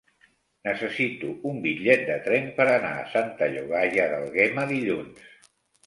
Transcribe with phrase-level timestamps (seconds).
[0.67, 5.35] Necessito un bitllet de tren per anar a Santa Llogaia d'Àlguema dilluns.